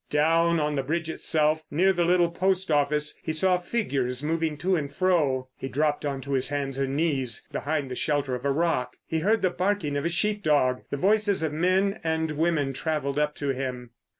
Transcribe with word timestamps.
Down 0.09 0.59
on 0.59 0.75
the 0.75 0.81
bridge 0.81 1.11
itself, 1.11 1.61
near 1.69 1.93
the 1.93 2.03
little 2.05 2.31
post 2.31 2.71
office, 2.71 3.19
he 3.21 3.31
saw 3.31 3.59
figures 3.59 4.23
moving 4.23 4.57
to 4.57 4.75
and 4.75 4.91
fro. 4.91 5.49
He 5.59 5.67
dropped 5.67 6.07
on 6.07 6.21
to 6.21 6.33
his 6.33 6.49
hands 6.49 6.79
and 6.79 6.97
knees 6.97 7.47
behind 7.51 7.91
the 7.91 7.95
shelter 7.95 8.33
of 8.33 8.43
a 8.43 8.49
rock. 8.51 8.97
He 9.05 9.19
heard 9.19 9.43
the 9.43 9.51
barking 9.51 9.95
of 9.95 10.05
a 10.05 10.09
sheep 10.09 10.41
dog, 10.41 10.81
the 10.89 10.97
voices 10.97 11.43
of 11.43 11.53
men 11.53 11.99
and 12.03 12.31
women 12.31 12.73
travelled 12.73 13.19
up 13.19 13.35
to 13.35 13.49
him. 13.49 13.91